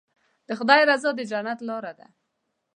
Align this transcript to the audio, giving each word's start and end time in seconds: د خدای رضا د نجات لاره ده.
د 0.47 0.49
خدای 0.59 0.81
رضا 0.89 1.09
د 1.17 1.19
نجات 1.21 1.59
لاره 1.69 1.93
ده. 1.99 2.07